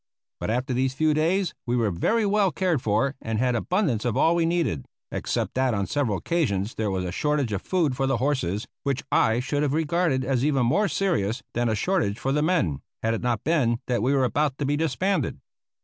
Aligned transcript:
But 0.39 0.49
after 0.49 0.73
these 0.73 0.95
few 0.95 1.13
days 1.13 1.53
we 1.67 1.75
were 1.75 1.91
very 1.91 2.25
well 2.25 2.51
cared 2.51 2.81
for 2.81 3.13
and 3.21 3.37
had 3.37 3.55
abundance 3.55 4.03
of 4.03 4.17
all 4.17 4.33
we 4.35 4.47
needed, 4.47 4.83
except 5.11 5.53
that 5.53 5.75
on 5.75 5.85
several 5.85 6.17
occasions 6.17 6.73
there 6.73 6.89
was 6.89 7.05
a 7.05 7.11
shortage 7.11 7.51
of 7.51 7.61
food 7.61 7.95
for 7.95 8.07
the 8.07 8.17
horses, 8.17 8.65
which 8.81 9.03
I 9.11 9.39
should 9.39 9.61
have 9.61 9.73
regarded 9.73 10.25
as 10.25 10.43
even 10.43 10.65
more 10.65 10.87
serious 10.87 11.43
than 11.53 11.69
a 11.69 11.75
shortage 11.75 12.17
for 12.17 12.31
the 12.31 12.41
men, 12.41 12.81
had 13.03 13.13
it 13.13 13.21
not 13.21 13.43
been 13.43 13.77
that 13.85 14.01
we 14.01 14.15
were 14.15 14.23
about 14.25 14.57
to 14.57 14.65
be 14.65 14.75
disbanded. 14.75 15.39